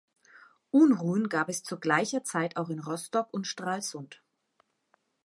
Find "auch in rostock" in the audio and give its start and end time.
2.57-3.27